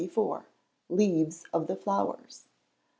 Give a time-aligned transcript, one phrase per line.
[0.89, 2.45] Leaves of the Flowers.